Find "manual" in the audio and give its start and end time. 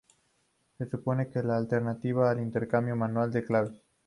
2.95-3.31